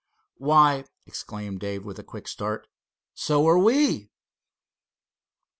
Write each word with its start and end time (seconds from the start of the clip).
"Why," 0.39 0.85
exclaimed 1.05 1.59
Dave 1.59 1.85
with 1.85 1.99
a 1.99 2.03
quick 2.03 2.27
start, 2.27 2.65
"so 3.13 3.47
are 3.47 3.59
we!" 3.59 4.09